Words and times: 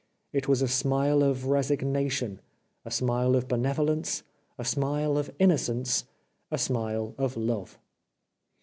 It 0.33 0.47
was 0.47 0.63
a 0.63 0.67
smile 0.67 1.21
of 1.21 1.45
resignation, 1.45 2.41
a 2.83 2.89
smile 2.89 3.35
of 3.35 3.47
benevolence, 3.47 4.23
a 4.57 4.65
smile 4.65 5.15
of 5.15 5.29
innocence, 5.37 6.05
a 6.49 6.57
smile 6.57 7.13
of 7.19 7.37
love. 7.37 7.77